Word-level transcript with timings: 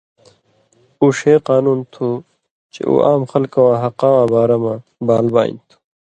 اُو 0.99 1.07
ݜے 1.17 1.33
قانُون 1.47 1.79
تُھو 1.93 2.07
چے 2.73 2.81
اُو 2.89 2.95
عام 3.05 3.21
خلکہ 3.31 3.59
واں 3.65 3.77
حقہ 3.83 4.07
واں 4.15 4.27
بارہ 4.31 4.57
مہ 4.63 4.73
بال 5.07 5.25
بانیۡ 5.33 5.61
تُھو۔ 5.69 5.77